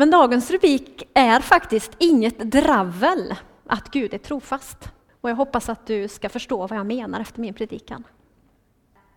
[0.00, 3.34] Men dagens rubrik är faktiskt inget dravel
[3.66, 4.88] att Gud är trofast.
[5.20, 8.04] Och jag hoppas att du ska förstå vad jag menar efter min predikan.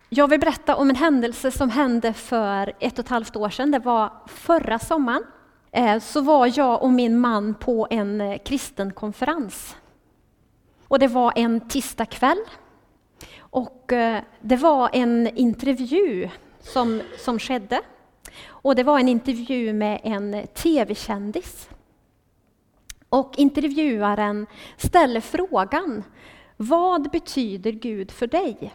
[0.08, 3.70] Jag vill berätta om en händelse som hände för ett och ett halvt år sedan.
[3.70, 5.24] Det var förra sommaren.
[5.72, 9.76] Eh, så var jag och min man på en eh, kristen konferens.
[10.88, 12.38] Och det var en tisdagkväll.
[13.38, 16.28] Och eh, det var en intervju
[16.60, 17.80] som, som skedde.
[18.46, 21.68] Och det var en intervju med en tv-kändis.
[23.08, 26.04] Och intervjuaren ställer frågan,
[26.56, 28.74] vad betyder Gud för dig?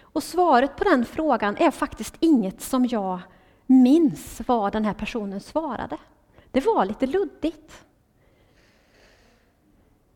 [0.00, 3.20] Och svaret på den frågan är faktiskt inget som jag
[3.66, 5.98] minns vad den här personen svarade.
[6.50, 7.84] Det var lite luddigt.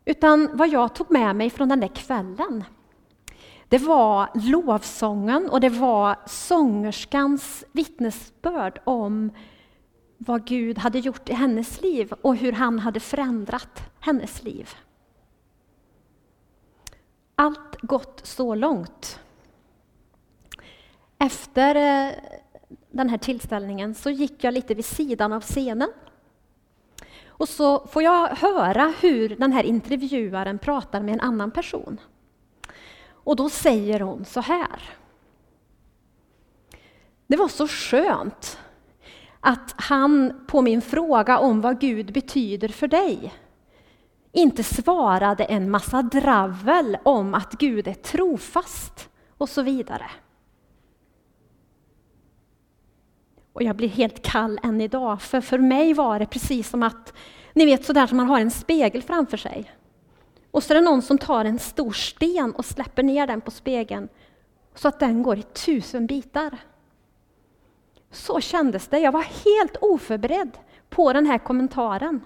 [0.05, 2.65] Utan vad jag tog med mig från den där kvällen,
[3.71, 9.31] det var lovsången och det var sångerskans vittnesbörd om
[10.19, 14.69] vad Gud hade gjort i hennes liv och hur han hade förändrat hennes liv.
[17.35, 19.21] Allt gått så långt.
[21.19, 22.15] Efter eh,
[22.91, 25.93] den här tillställningen så gick jag lite vid sidan av scenen.
[27.29, 32.01] Och så får jag höra hur den här intervjuaren pratar med en annan person.
[33.25, 34.83] Och då säger hon så här.
[37.27, 38.59] Det var så skönt
[39.41, 43.35] att han på min fråga om vad Gud betyder för dig
[44.33, 50.11] inte svarade en massa dravel om att Gud är trofast och så vidare.
[53.53, 57.13] Och jag blir helt kall än idag, för för mig var det precis som att,
[57.55, 59.71] ni vet sådär som man har en spegel framför sig.
[60.51, 63.51] Och så är det någon som tar en stor sten och släpper ner den på
[63.51, 64.09] spegeln
[64.75, 66.59] så att den går i tusen bitar.
[68.11, 68.99] Så kändes det.
[68.99, 72.25] Jag var helt oförberedd på den här kommentaren.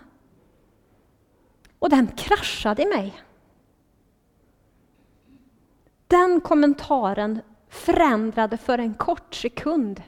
[1.79, 3.23] Och den kraschade i mig.
[6.07, 10.03] Den kommentaren förändrade för en kort sekund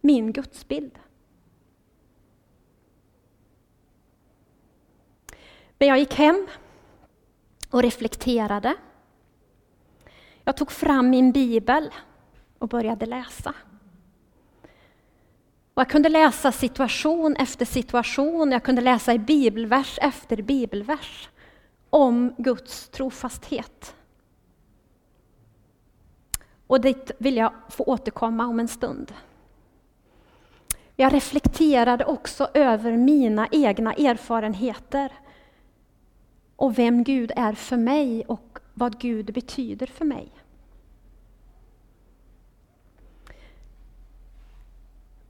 [0.00, 0.98] min gudsbild.
[5.78, 6.46] Men jag gick hem
[7.70, 8.74] och reflekterade.
[10.44, 11.90] Jag tog fram min bibel
[12.58, 13.54] och började läsa.
[15.74, 21.28] Och jag kunde läsa situation efter situation, jag kunde läsa i bibelvers efter bibelvers
[21.90, 23.94] om Guds trofasthet.
[26.66, 29.12] Och dit vill jag få återkomma om en stund.
[30.96, 35.12] Jag reflekterade också över mina egna erfarenheter
[36.60, 40.28] och vem Gud är för mig och vad Gud betyder för mig.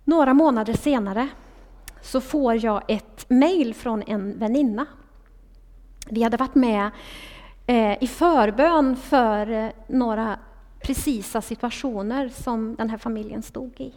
[0.04, 1.28] Några månader senare
[2.02, 4.86] så får jag ett mejl från en väninna.
[6.08, 6.90] Vi hade varit med
[7.66, 10.38] eh, i förbön för eh, några
[10.80, 13.92] precisa situationer som den här familjen stod i.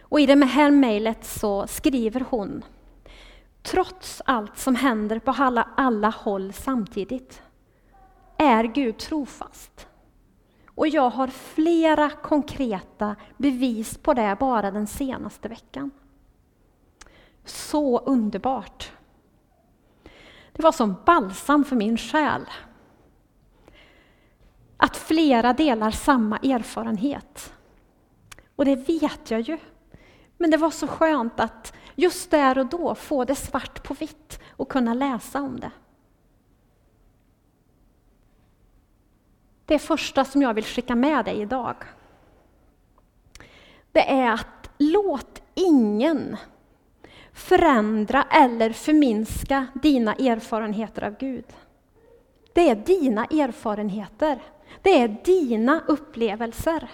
[0.00, 2.64] Och i det här mejlet så skriver hon
[3.70, 7.42] Trots allt som händer på alla, alla håll samtidigt
[8.36, 9.88] är Gud trofast.
[10.66, 15.90] Och jag har flera konkreta bevis på det bara den senaste veckan.
[17.44, 18.92] Så underbart!
[20.52, 22.42] Det var som balsam för min själ.
[24.76, 27.52] Att flera delar samma erfarenhet.
[28.56, 29.58] Och det vet jag ju.
[30.38, 34.40] Men det var så skönt att just där och då få det svart på vitt
[34.56, 35.70] och kunna läsa om det.
[39.64, 41.76] Det första som jag vill skicka med dig idag,
[43.92, 46.36] det är att låt ingen
[47.32, 51.46] förändra eller förminska dina erfarenheter av Gud.
[52.52, 54.42] Det är dina erfarenheter.
[54.82, 56.90] Det är dina upplevelser.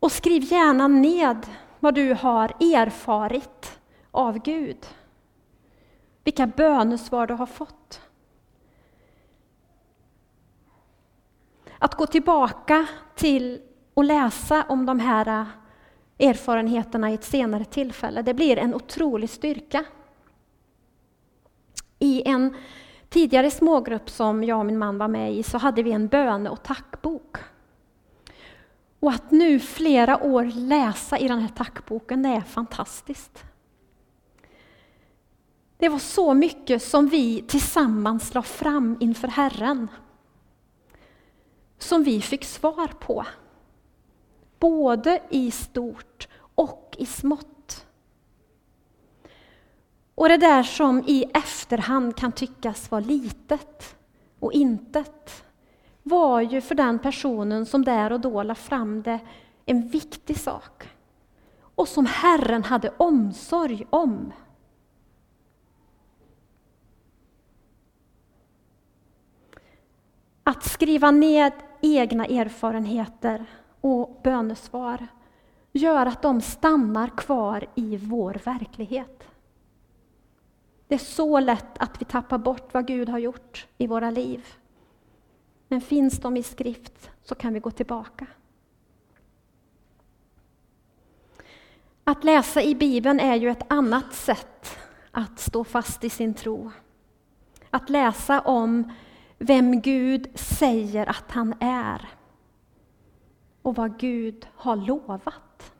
[0.00, 1.46] Och skriv gärna ned
[1.80, 3.80] vad du har erfarit
[4.10, 4.86] av Gud.
[6.24, 8.00] Vilka bönesvar du har fått.
[11.78, 13.62] Att gå tillbaka till
[13.94, 19.30] och läsa om de här äh, erfarenheterna i ett senare tillfälle, det blir en otrolig
[19.30, 19.84] styrka.
[21.98, 22.56] I en
[23.08, 26.50] tidigare smågrupp som jag och min man var med i så hade vi en böne
[26.50, 27.36] och tackbok.
[29.00, 33.44] Och att nu flera år läsa i den här tackboken, det är fantastiskt.
[35.76, 39.88] Det var så mycket som vi tillsammans la fram inför Herren.
[41.78, 43.26] Som vi fick svar på.
[44.58, 47.86] Både i stort och i smått.
[50.14, 53.96] Och det där som i efterhand kan tyckas vara litet
[54.40, 55.44] och intet
[56.10, 59.20] var ju för den personen som där och då la fram det
[59.66, 60.88] en viktig sak
[61.74, 64.32] och som Herren hade omsorg om.
[70.44, 73.46] Att skriva ned egna erfarenheter
[73.80, 75.06] och bönesvar
[75.72, 79.24] gör att de stannar kvar i vår verklighet.
[80.88, 84.46] Det är så lätt att vi tappar bort vad Gud har gjort i våra liv.
[85.70, 88.26] Men finns de i skrift så kan vi gå tillbaka.
[92.04, 94.78] Att läsa i Bibeln är ju ett annat sätt
[95.10, 96.70] att stå fast i sin tro.
[97.70, 98.92] Att läsa om
[99.38, 102.08] vem Gud säger att han är
[103.62, 105.72] och vad Gud har lovat.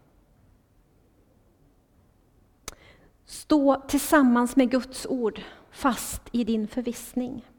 [3.25, 5.41] Stå tillsammans med Guds ord
[5.71, 7.50] fast i din förvissning.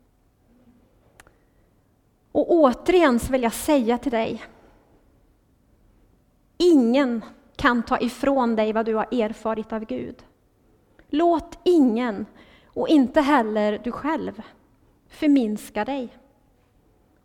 [2.32, 4.44] Och återigen så vill jag säga till dig,
[6.58, 7.22] ingen
[7.56, 10.16] kan ta ifrån dig vad du har erfarit av Gud.
[11.10, 12.26] Låt ingen,
[12.66, 14.42] och inte heller du själv,
[15.08, 16.18] förminska dig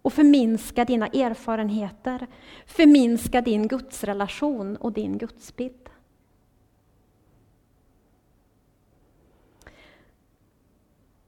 [0.02, 2.26] och förminska dina erfarenheter,
[2.66, 5.90] förminska din gudsrelation och din gudsbild.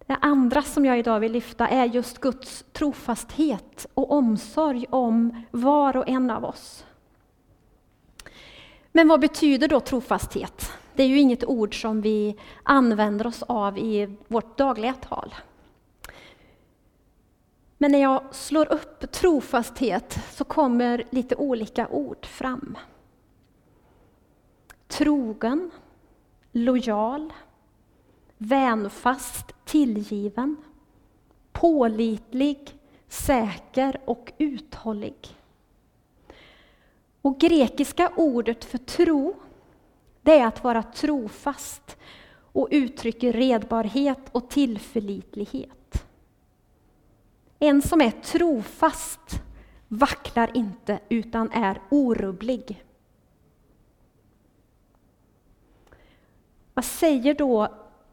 [0.09, 5.97] Det andra som jag idag vill lyfta är just Guds trofasthet och omsorg om var
[5.97, 6.87] och en av oss.
[8.93, 10.73] Men vad betyder då trofasthet?
[10.95, 15.35] Det är ju inget ord som vi använder oss av i vårt dagliga tal.
[17.79, 22.79] Men när jag slår upp trofasthet så kommer lite olika ord fram.
[24.87, 25.71] Trogen,
[26.53, 27.33] lojal,
[28.39, 30.57] vänfast, tillgiven,
[31.53, 35.37] pålitlig, säker och uthållig.
[37.23, 39.35] Och grekiska ordet för tro,
[40.23, 41.97] det är att vara trofast
[42.53, 46.05] och uttrycker redbarhet och tillförlitlighet.
[47.59, 49.43] En som är trofast
[49.89, 52.85] vacklar inte utan är orubblig.
[56.75, 57.69] Vad säger då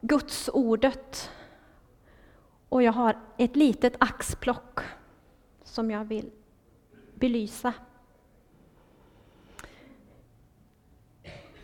[0.06, 1.30] Guds ordet?
[2.68, 4.80] Och jag har ett litet axplock
[5.64, 6.30] som jag vill
[7.14, 7.72] belysa.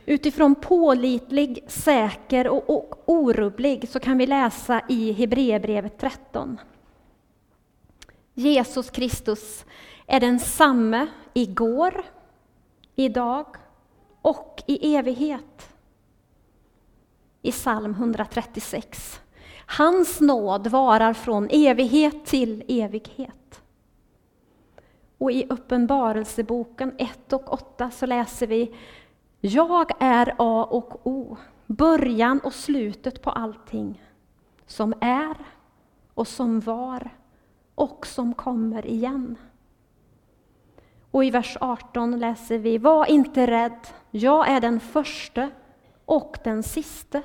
[0.06, 6.60] Utifrån pålitlig, säker och orubblig så kan vi läsa i Hebreerbrevet 13.
[8.34, 9.64] Jesus Kristus
[10.06, 12.04] är densamme igår,
[12.94, 13.46] idag
[14.22, 15.71] och i evighet.
[17.42, 19.20] I psalm 136.
[19.66, 23.62] Hans nåd varar från evighet till evighet.
[25.18, 28.74] Och i Uppenbarelseboken 1 och 8 så läser vi
[29.40, 31.36] jag är A och O,
[31.66, 34.02] början och slutet på allting
[34.66, 35.36] som är
[36.14, 37.10] och som var
[37.74, 39.36] och som kommer igen.
[41.10, 45.50] Och i vers 18 läser vi Var inte rädd, jag är den förste
[46.04, 47.22] och den siste.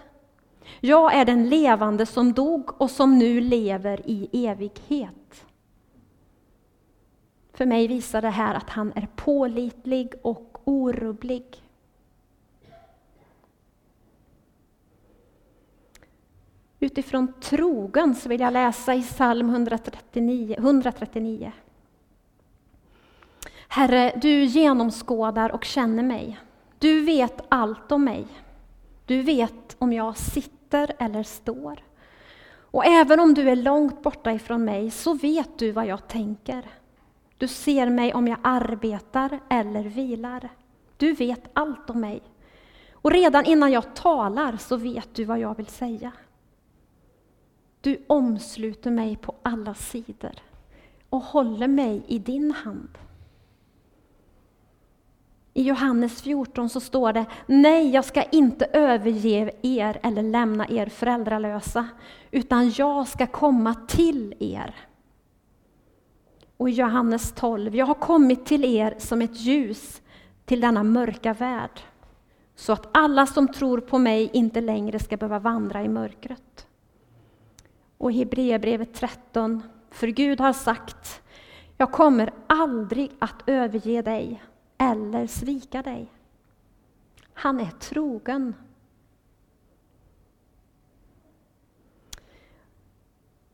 [0.79, 5.45] Jag är den levande som dog och som nu lever i evighet.
[7.53, 11.63] För mig visar det här att han är pålitlig och orubblig.
[16.79, 20.55] Utifrån trogen så vill jag läsa i psalm 139.
[20.57, 21.51] 139.
[23.67, 26.39] Herre, du genomskådar och känner mig.
[26.79, 28.27] Du vet allt om mig.
[29.05, 31.83] Du vet om jag sitter eller står.
[32.71, 36.65] Och även om du är långt borta ifrån mig så vet du vad jag tänker.
[37.37, 40.49] Du ser mig om jag arbetar eller vilar.
[40.97, 42.21] Du vet allt om mig.
[42.91, 46.11] Och redan innan jag talar så vet du vad jag vill säga.
[47.81, 50.33] Du omsluter mig på alla sidor
[51.09, 52.97] och håller mig i din hand.
[55.57, 60.85] I Johannes 14 så står det, nej jag ska inte överge er eller lämna er
[60.85, 61.87] föräldralösa,
[62.31, 64.75] utan jag ska komma till er.
[66.57, 70.01] Och i Johannes 12, jag har kommit till er som ett ljus
[70.45, 71.81] till denna mörka värld,
[72.55, 76.67] så att alla som tror på mig inte längre ska behöva vandra i mörkret.
[77.97, 81.21] Och Hebreerbrevet 13, för Gud har sagt,
[81.77, 84.41] jag kommer aldrig att överge dig
[84.77, 86.11] eller svika dig.
[87.33, 88.55] Han är trogen.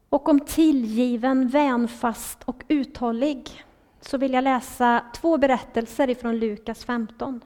[0.09, 3.63] Och om tillgiven, vänfast och uthållig
[4.01, 7.41] så vill jag läsa två berättelser ifrån Lukas 15.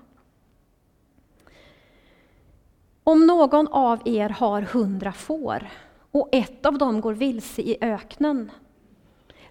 [3.04, 5.70] Om någon av er har hundra får
[6.12, 8.52] och ett av dem går vilse i öknen,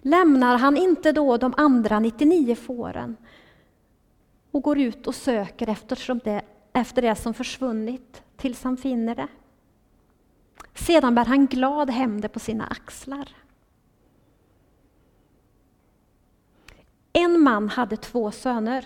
[0.01, 3.17] lämnar han inte då de andra 99 fåren
[4.51, 5.65] och går ut och söker
[6.23, 6.41] det,
[6.73, 9.27] efter det som försvunnit tills han finner det?
[10.73, 13.35] Sedan bär han glad hem det på sina axlar.
[17.13, 18.85] En man hade två söner.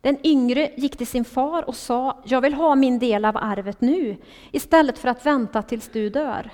[0.00, 3.80] Den yngre gick till sin far och sa, jag vill ha min del av arvet
[3.80, 4.16] nu,
[4.50, 6.50] istället för att vänta tills du dör.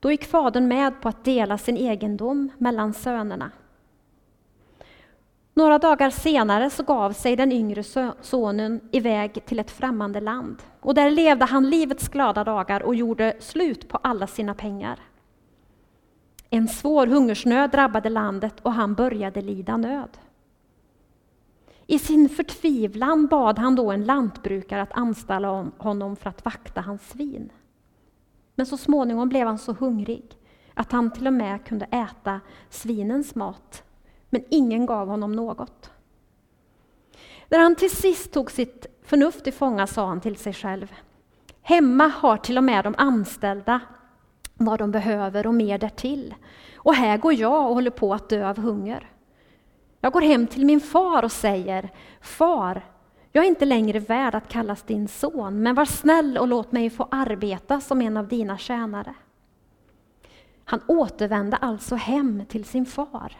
[0.00, 3.50] Då gick fadern med på att dela sin egendom mellan sönerna.
[5.56, 7.82] Några dagar senare så gav sig den yngre
[8.20, 10.62] sonen iväg till ett främmande land.
[10.80, 15.00] Och där levde han livets glada dagar och gjorde slut på alla sina pengar.
[16.50, 20.18] En svår hungersnöd drabbade landet och han började lida nöd.
[21.86, 27.08] I sin förtvivlan bad han då en lantbrukare att anställa honom för att vakta hans
[27.08, 27.52] svin.
[28.54, 30.38] Men så småningom blev han så hungrig
[30.74, 33.83] att han till och med kunde äta svinens mat
[34.34, 35.90] men ingen gav honom något.
[37.48, 40.92] När han till sist tog sitt förnuft i fånga sa han till sig själv.
[41.62, 43.80] Hemma har till och med de anställda
[44.54, 46.34] vad de behöver och mer därtill.
[46.76, 49.10] Och här går jag och håller på att dö av hunger.
[50.00, 52.82] Jag går hem till min far och säger, Far,
[53.32, 56.90] jag är inte längre värd att kallas din son, men var snäll och låt mig
[56.90, 59.14] få arbeta som en av dina tjänare.
[60.64, 63.36] Han återvände alltså hem till sin far.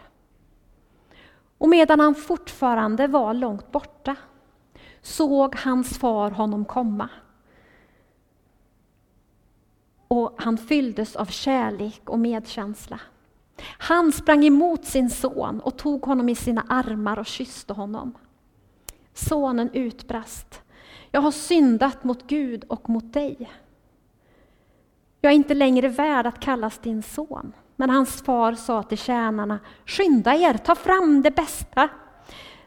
[1.65, 4.17] Och medan han fortfarande var långt borta
[5.03, 7.09] såg hans far honom komma.
[10.09, 13.01] Och han fylldes av kärlek och medkänsla.
[13.79, 18.13] Han sprang emot sin son och tog honom i sina armar och kysste honom.
[19.15, 20.63] Sonen utbrast.
[21.11, 23.51] Jag har syndat mot Gud och mot dig.
[25.21, 27.53] Jag är inte längre värd att kallas din son.
[27.77, 31.89] Men hans far sa till tjänarna, skynda er, ta fram det bästa,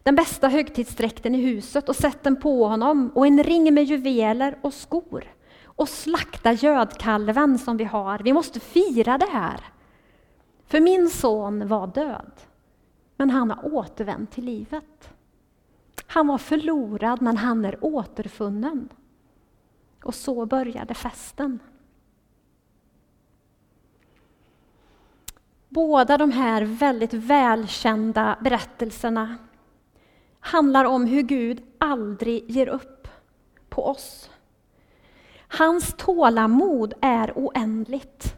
[0.03, 4.57] den bästa högtidsdräkten i huset och sätt den på honom och en ring med juveler
[4.61, 5.23] och skor
[5.65, 8.19] och slakta gödkalven som vi har.
[8.19, 9.59] Vi måste fira det här.
[10.67, 12.31] För min son var död,
[13.17, 15.09] men han har återvänt till livet.
[16.07, 18.89] Han var förlorad, men han är återfunnen.
[20.03, 21.59] Och så började festen.
[25.77, 29.37] Båda de här väldigt välkända berättelserna
[30.39, 33.07] handlar om hur Gud aldrig ger upp
[33.69, 34.29] på oss.
[35.47, 38.35] Hans tålamod är oändligt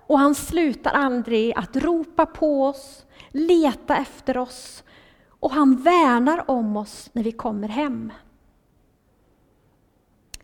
[0.00, 4.84] och han slutar aldrig att ropa på oss, leta efter oss
[5.28, 8.12] och han värnar om oss när vi kommer hem.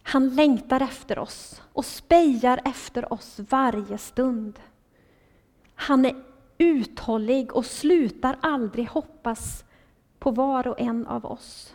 [0.03, 4.61] Han längtar efter oss och spejar efter oss varje stund.
[5.75, 6.32] Han är
[6.63, 9.65] uthållig och slutar aldrig hoppas
[10.19, 11.75] på var och en av oss.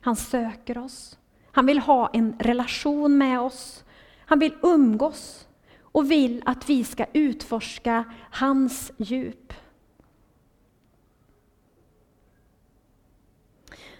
[0.00, 1.18] Han söker oss.
[1.52, 3.84] Han vill ha en relation med oss.
[4.18, 5.48] Han vill umgås
[5.82, 9.52] och vill att vi ska utforska hans djup.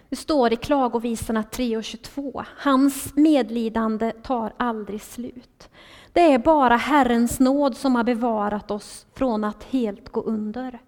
[0.09, 2.43] Det står i Klagovisorna 3 och 22.
[2.57, 5.69] Hans medlidande tar aldrig slut.
[6.13, 10.79] Det är bara Herrens nåd som har bevarat oss från att helt gå under.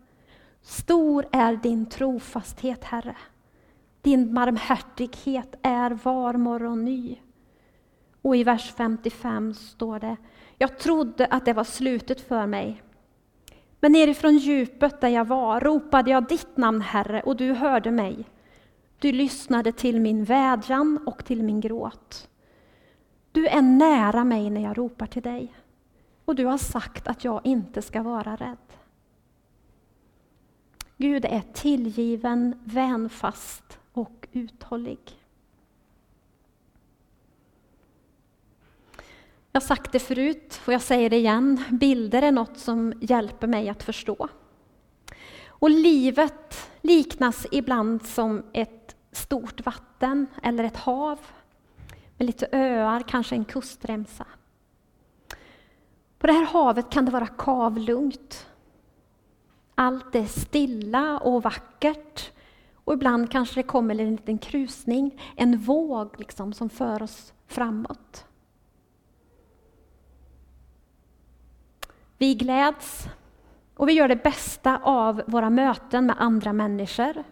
[0.62, 3.16] Stor är din trofasthet, Herre.
[4.02, 7.18] Din barmhärtighet är var morgon ny.
[8.22, 10.18] Och i vers 55 står det,
[10.58, 12.84] jag trodde att det var slutet för mig.
[13.80, 18.26] Men nerifrån djupet där jag var ropade jag ditt namn, Herre, och du hörde mig.
[19.00, 22.30] Du lyssnade till min vädjan och till min gråt.
[23.34, 25.56] Du är nära mig när jag ropar till dig
[26.26, 28.58] och du har sagt att jag inte ska vara rädd.
[30.98, 35.00] Gud är tillgiven, vänfast och uthållig.
[39.52, 41.64] Jag har sagt det förut och jag säger det igen.
[41.72, 44.28] Bilder är något som hjälper mig att förstå.
[45.46, 51.20] Och livet liknas ibland som ett stort vatten eller ett hav
[52.18, 54.26] med lite öar, kanske en kustremsa.
[56.20, 58.48] På det här havet kan det vara kavlugnt.
[59.76, 62.32] Allt är stilla och vackert
[62.84, 68.26] Och ibland kanske det kommer en liten krusning, en våg liksom som för oss framåt.
[72.18, 73.08] Vi gläds
[73.76, 77.24] och vi gör det bästa av våra möten med andra människor.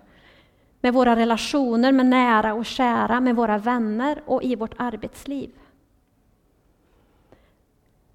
[0.81, 5.51] Med våra relationer med nära och kära, med våra vänner och i vårt arbetsliv.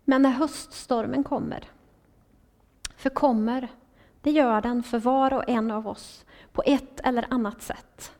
[0.04, 1.64] Men när höststormen kommer,
[2.96, 3.68] för kommer,
[4.20, 8.12] det gör den för var och en av oss på ett eller annat sätt.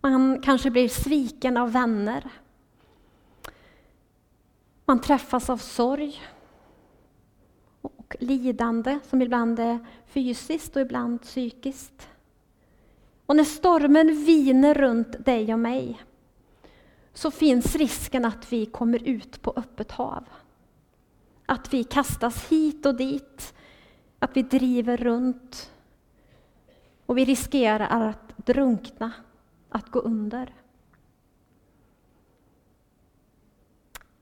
[0.00, 2.30] Man kanske blir sviken av vänner.
[4.84, 6.22] Man träffas av sorg
[7.80, 12.08] och lidande som ibland är fysiskt och ibland psykiskt.
[13.26, 16.02] Och när stormen viner runt dig och mig
[17.12, 20.24] så finns risken att vi kommer ut på öppet hav.
[21.46, 23.54] Att vi kastas hit och dit,
[24.18, 25.70] att vi driver runt
[27.06, 29.12] och vi riskerar att drunkna,
[29.68, 30.54] att gå under.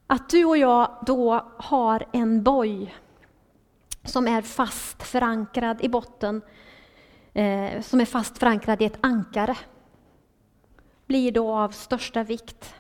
[0.07, 2.95] Att du och jag då har en boj
[4.05, 6.43] som är fast förankrad i botten,
[7.35, 9.57] eh, som är fast förankrad i ett ankare,
[11.07, 12.75] blir då av största vikt.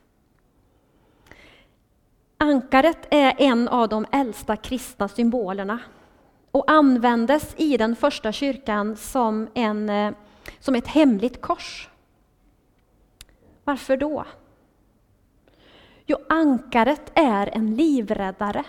[2.38, 5.78] Ankaret är en av de äldsta kristna symbolerna
[6.50, 10.12] och användes i den första kyrkan som, en, eh,
[10.60, 11.88] som ett hemligt kors.
[13.64, 14.24] Varför då?
[16.06, 18.64] Jo, ankaret är en livräddare.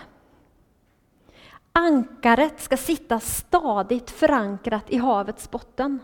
[1.76, 6.00] Ankaret ska sitta stadigt förankrat i havets botten.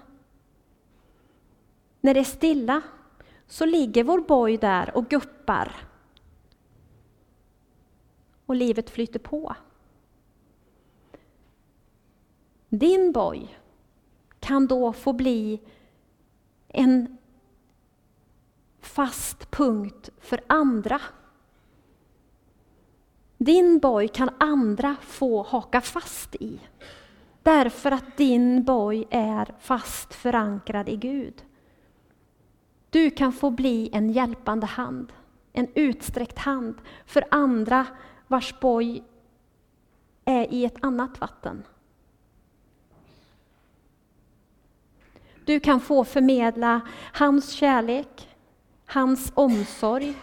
[2.01, 2.83] När det är stilla
[3.47, 5.77] så ligger vår boj där och guppar.
[8.47, 9.55] Och livet flyter på.
[12.69, 13.59] Din boj
[14.41, 15.61] kan då få bli
[16.69, 17.19] en
[18.81, 21.01] fast punkt för andra.
[23.43, 26.61] Din boj kan andra få haka fast i.
[27.43, 31.43] Därför att din boj är fast förankrad i Gud.
[32.91, 35.13] Du kan få bli en hjälpande hand,
[35.53, 36.75] en utsträckt hand
[37.07, 37.87] för andra
[38.27, 39.05] vars boj
[40.25, 41.63] är i ett annat vatten.
[45.45, 46.81] Du kan få förmedla
[47.13, 48.29] hans kärlek,
[48.87, 50.15] hans omsorg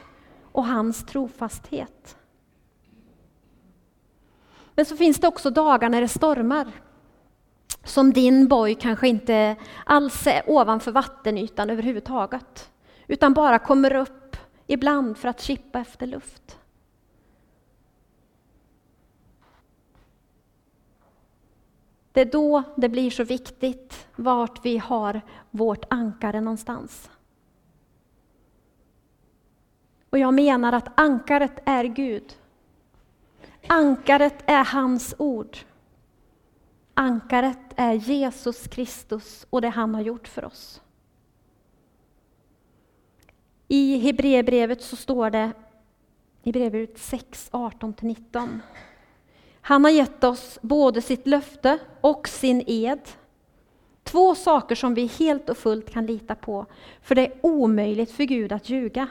[0.52, 2.18] och hans trofasthet.
[4.78, 6.68] Men så finns det också dagar när det stormar.
[7.84, 12.72] Som din boj kanske inte alls är ovanför vattenytan överhuvudtaget.
[13.08, 14.38] Utan bara kommer upp
[14.68, 16.60] ibland för att kippa efter luft.
[22.12, 27.10] Det är då det blir så viktigt vart vi har vårt ankare någonstans.
[30.10, 32.36] Och jag menar att ankaret är Gud.
[33.70, 35.58] Ankaret är hans ord.
[36.94, 40.82] Ankaret är Jesus Kristus och det han har gjort för oss.
[43.68, 45.52] I Hebreerbrevet så står det
[46.44, 48.60] i Hebreerbrevet 6, 18-19.
[49.62, 53.10] Han har gett oss både sitt löfte och sin ed.
[54.04, 56.66] Två saker som vi helt och fullt kan lita på,
[57.02, 59.08] för det är omöjligt för Gud att ljuga.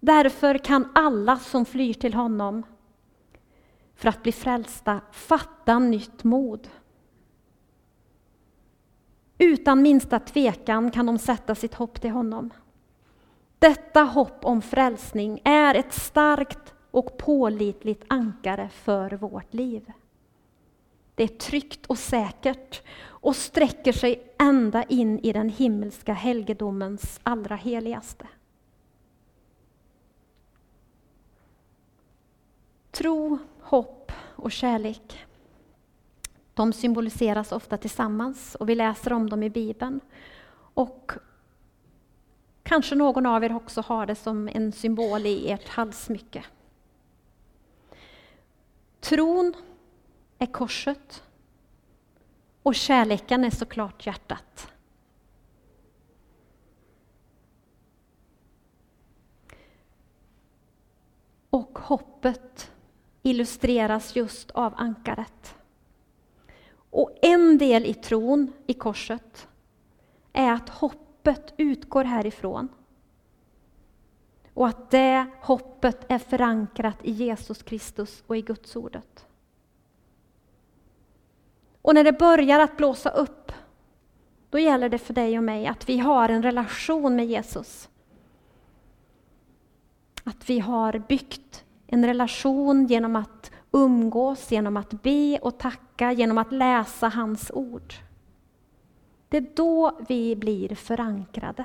[0.00, 2.62] Därför kan alla som flyr till honom
[3.94, 6.68] för att bli frälsta fatta nytt mod.
[9.38, 12.50] Utan minsta tvekan kan de sätta sitt hopp till honom.
[13.58, 19.92] Detta hopp om frälsning är ett starkt och pålitligt ankare för vårt liv.
[21.14, 27.56] Det är tryggt och säkert och sträcker sig ända in i den himmelska helgedomens allra
[27.56, 28.26] heligaste.
[33.00, 35.26] Tro, hopp och kärlek.
[36.54, 40.00] De symboliseras ofta tillsammans och vi läser om dem i Bibeln.
[40.74, 41.12] Och
[42.62, 46.44] kanske någon av er också har det som en symbol i ert halssmycke.
[49.00, 49.54] Tron
[50.38, 51.22] är korset
[52.62, 54.72] och kärleken är såklart hjärtat.
[61.50, 62.72] Och hoppet
[63.22, 65.54] illustreras just av ankaret.
[66.90, 69.48] Och en del i tron, i korset,
[70.32, 72.68] är att hoppet utgår härifrån.
[74.54, 79.26] Och att det hoppet är förankrat i Jesus Kristus och i Guds ordet.
[81.82, 83.52] Och när det börjar att blåsa upp,
[84.50, 87.88] Då gäller det för dig och mig att vi har en relation med Jesus.
[90.24, 96.38] Att vi har byggt en relation genom att umgås, genom att be och tacka, genom
[96.38, 97.94] att läsa hans ord.
[99.28, 101.64] Det är då vi blir förankrade.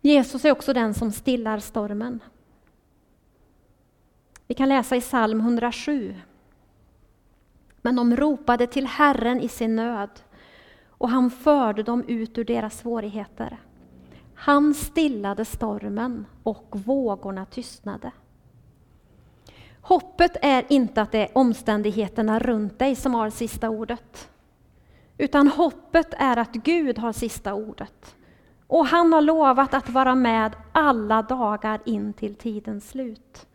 [0.00, 2.20] Jesus är också den som stillar stormen.
[4.46, 6.14] Vi kan läsa i psalm 107.
[7.82, 10.10] Men de ropade till Herren i sin nöd
[10.88, 13.58] och han förde dem ut ur deras svårigheter.
[14.34, 18.10] Han stillade stormen och vågorna tystnade.
[19.80, 24.28] Hoppet är inte att det är omständigheterna runt dig som har sista ordet.
[25.18, 28.16] Utan hoppet är att Gud har sista ordet.
[28.66, 33.46] Och han har lovat att vara med alla dagar in till tidens slut.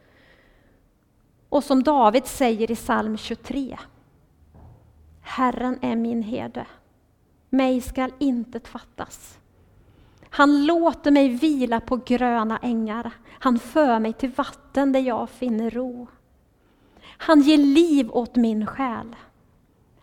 [1.49, 3.77] Och som David säger i psalm 23.
[5.21, 6.65] Herren är min herde,
[7.49, 9.38] mig skall intet fattas.
[10.29, 15.69] Han låter mig vila på gröna ängar, han för mig till vatten där jag finner
[15.69, 16.07] ro.
[17.01, 19.15] Han ger liv åt min själ.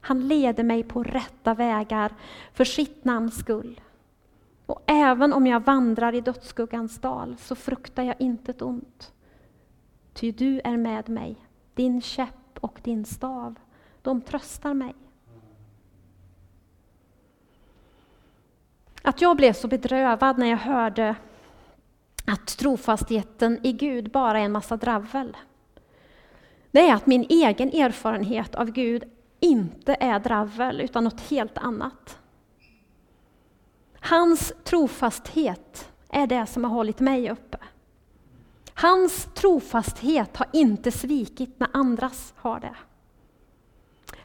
[0.01, 2.13] Han leder mig på rätta vägar
[2.53, 3.81] för sitt namns skull.
[4.67, 9.13] Och även om jag vandrar i dödsskuggans dal så fruktar jag intet ont.
[10.13, 11.37] Ty du är med mig,
[11.75, 13.55] din käpp och din stav,
[14.03, 14.95] de tröstar mig.
[19.07, 21.17] Att jag blev så bedrövad när jag hörde
[22.27, 25.37] att trofastheten i Gud bara är en massa dravel.
[26.71, 29.05] Det är att min egen erfarenhet av Gud
[29.41, 32.19] inte är dravel, utan något helt annat.
[34.01, 37.59] Hans trofasthet är det som har hållit mig uppe.
[38.75, 42.77] Hans trofasthet har inte svikit när andras har det.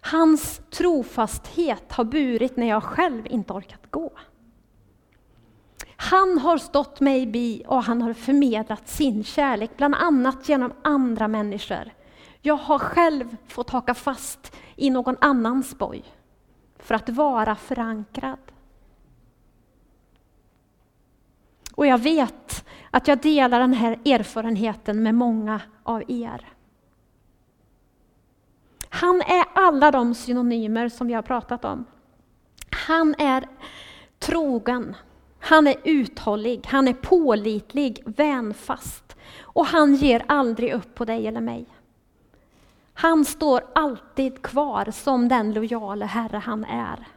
[0.01, 4.11] Hans trofasthet har burit när jag själv inte orkat gå.
[6.01, 11.27] Han har stått mig bi och han har förmedlat sin kärlek, bland annat genom andra
[11.27, 11.91] människor.
[12.41, 16.03] Jag har själv fått haka fast i någon annans boj
[16.79, 18.39] för att vara förankrad.
[21.75, 26.53] Och jag vet att jag delar den här erfarenheten med många av er.
[28.89, 31.85] Han är alla de synonymer som vi har pratat om.
[32.87, 33.47] Han är
[34.19, 34.95] trogen,
[35.43, 41.41] han är uthållig, han är pålitlig, vänfast och han ger aldrig upp på dig eller
[41.41, 41.65] mig.
[42.93, 47.07] Han står alltid kvar som den lojale Herre han är.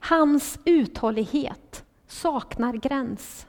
[0.00, 3.46] Hans uthållighet saknar gräns.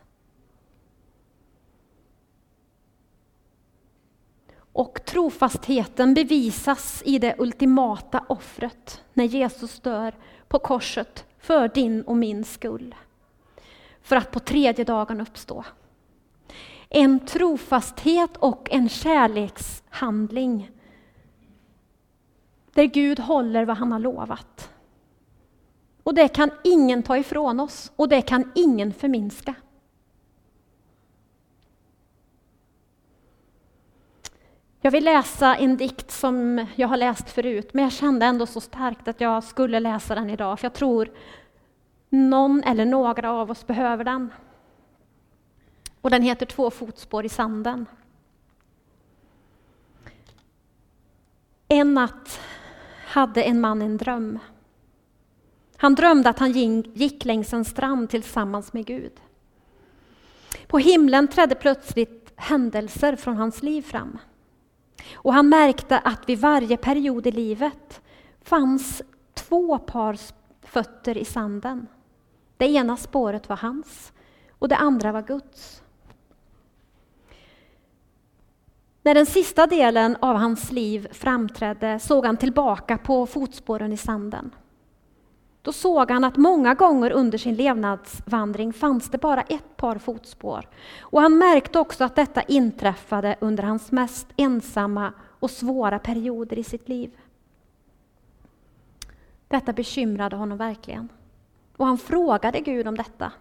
[4.57, 10.15] Och trofastheten bevisas i det ultimata offret när Jesus dör
[10.47, 12.95] på korset för din och min skull.
[14.05, 15.65] För att på tredje dagen uppstå.
[16.89, 20.71] En trofasthet och en kärlekshandling
[22.73, 24.69] där Gud håller vad han har lovat.
[26.03, 29.55] Och det kan ingen ta ifrån oss och det kan ingen förminska.
[34.81, 38.61] Jag vill läsa en dikt som jag har läst förut, men jag kände ändå så
[38.61, 41.09] starkt att jag skulle läsa den idag, för jag tror
[42.09, 44.31] någon eller några av oss behöver den.
[46.01, 47.85] Och den heter Två fotspår i sanden.
[51.67, 52.39] En natt
[53.07, 54.39] hade en man en dröm.
[55.77, 56.51] Han drömde att han
[56.93, 59.21] gick längs en strand tillsammans med Gud.
[60.67, 64.17] På himlen trädde plötsligt händelser från hans liv fram.
[65.13, 68.01] Och han märkte att vid varje period i livet
[68.41, 69.01] fanns
[69.33, 70.17] två par
[70.61, 71.87] fötter i sanden.
[72.57, 74.13] Det ena spåret var hans
[74.59, 75.81] och det andra var Guds.
[79.03, 84.51] När den sista delen av hans liv framträdde såg han tillbaka på fotspåren i sanden.
[85.61, 90.69] Då såg han att många gånger under sin levnadsvandring fanns det bara ett par fotspår.
[90.99, 96.63] Och han märkte också att detta inträffade under hans mest ensamma och svåra perioder i
[96.63, 97.11] sitt liv.
[99.47, 101.09] Detta bekymrade honom verkligen.
[101.77, 103.31] Och han frågade Gud om detta.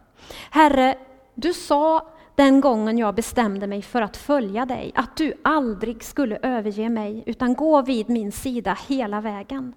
[0.51, 0.99] Herre,
[1.35, 6.38] du sa den gången jag bestämde mig för att följa dig, att du aldrig skulle
[6.42, 9.75] överge mig, utan gå vid min sida hela vägen.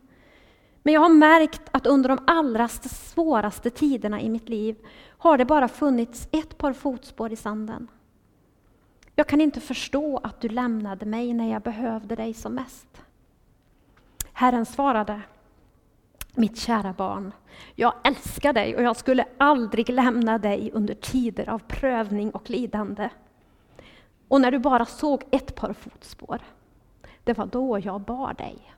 [0.84, 4.76] Men jag har märkt att under de allra svåraste tiderna i mitt liv
[5.18, 7.88] har det bara funnits ett par fotspår i sanden.
[9.16, 12.88] Jag kan inte förstå att du lämnade mig när jag behövde dig som mest.
[14.34, 15.22] Herren svarade,
[16.38, 17.32] mitt kära barn,
[17.76, 23.10] jag älskar dig och jag skulle aldrig lämna dig under tider av prövning och lidande.
[24.28, 26.40] Och när du bara såg ett par fotspår,
[27.24, 28.77] det var då jag bar dig.